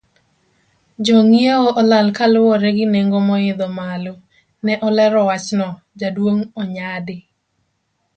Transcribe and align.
Jongiewo 1.05 1.67
olal 1.81 2.07
kaluwore 2.17 2.69
gi 2.77 2.85
nengo 2.93 3.19
moidho 3.27 3.67
malo, 3.79 4.13
ne 4.65 4.73
olero 4.87 5.21
wachno, 5.29 5.67
jaduong 5.99 6.41
Onyadi. 6.61 7.17